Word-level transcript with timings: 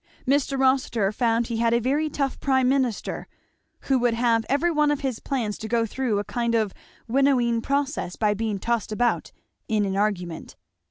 Mr. 0.27 0.59
Rossitur 0.59 1.11
found 1.11 1.45
he 1.45 1.57
had 1.57 1.75
a 1.75 1.79
very 1.79 2.09
tough 2.09 2.39
prime 2.39 2.67
minister, 2.67 3.27
who 3.81 3.99
would 3.99 4.15
have 4.15 4.43
every 4.49 4.71
one 4.71 4.89
of 4.89 5.01
his 5.01 5.19
plans 5.19 5.59
to 5.59 5.67
go 5.67 5.85
through 5.85 6.17
a 6.17 6.23
kind 6.23 6.55
of 6.55 6.73
winnowing 7.07 7.61
process 7.61 8.15
by 8.15 8.33
being 8.33 8.57
tossed 8.57 8.91
about 8.91 9.31
in 9.67 9.85
an 9.85 9.95
argument. 9.95 10.55